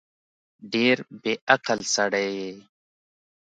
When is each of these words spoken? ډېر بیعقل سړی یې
ډېر 0.73 0.97
بیعقل 1.21 1.79
سړی 1.95 2.27
یې 2.39 2.51